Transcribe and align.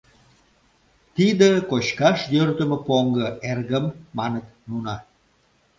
—Тиде 1.15 1.49
кочкаш 1.69 2.19
йӧрдымӧ 2.33 2.77
поҥго, 2.87 3.27
эргым!— 3.49 3.85
маныт 4.17 4.45
нуно... 4.69 4.95